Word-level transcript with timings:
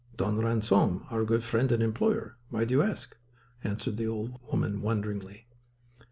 "Don 0.17 0.39
Ransom, 0.39 1.05
our 1.11 1.23
good 1.23 1.43
friend 1.43 1.71
and 1.71 1.83
employer. 1.83 2.35
Why 2.49 2.65
do 2.65 2.73
you 2.73 2.81
ask?" 2.81 3.15
answered 3.63 3.97
the 3.97 4.07
old 4.07 4.35
woman 4.51 4.81
wonderingly. 4.81 5.45